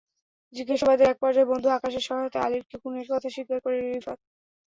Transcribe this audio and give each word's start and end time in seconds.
জিজ্ঞাসাবাদের 0.53 1.09
একপর্যায়ে 1.09 1.49
বন্ধু 1.51 1.67
আকাশের 1.71 2.03
সহায়তায় 2.07 2.45
আলিফকে 2.45 2.75
খুনের 2.81 3.07
কথা 3.11 3.27
স্বীকার 3.29 3.57
করে 3.63 3.77
রিফাত। 3.85 4.19